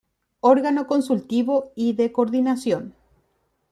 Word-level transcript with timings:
Órgano 0.39 0.87
consultivo 0.87 1.71
y 1.75 1.93
de 1.93 2.11
coordinación. 2.11 2.95